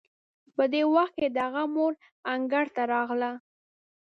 په 0.55 0.63
دې 0.73 0.81
وخت 0.95 1.13
کې 1.19 1.27
د 1.31 1.37
هغه 1.45 1.63
مور 1.75 1.93
انګړ 2.33 2.65
ته 2.75 2.83
راغله. 2.93 3.31